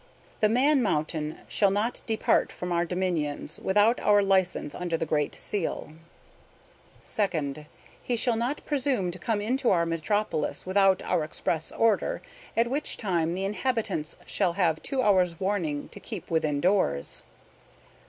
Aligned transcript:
The 0.39 0.49
Man 0.49 0.81
Mountain 0.81 1.37
shall 1.47 1.69
not 1.69 2.01
depart 2.07 2.51
from 2.51 2.71
our 2.71 2.85
dominions 2.85 3.59
without 3.59 3.99
our 3.99 4.23
license 4.23 4.73
under 4.73 4.97
the 4.97 5.05
great 5.05 5.35
seal. 5.35 5.93
"Second. 7.03 7.67
He 8.01 8.15
shall 8.15 8.35
not 8.35 8.65
presume 8.65 9.11
to 9.11 9.19
come 9.19 9.41
into 9.41 9.69
our 9.69 9.85
metropolis 9.85 10.65
without 10.65 11.03
our 11.03 11.23
express 11.23 11.71
order, 11.71 12.23
at 12.57 12.67
which 12.67 12.97
time 12.97 13.35
the 13.35 13.45
inhabitants 13.45 14.15
shall 14.25 14.53
have 14.53 14.81
two 14.81 15.03
hours' 15.03 15.39
warning 15.39 15.87
to 15.89 15.99
keep 15.99 16.31
within 16.31 16.59
doors. 16.61 17.21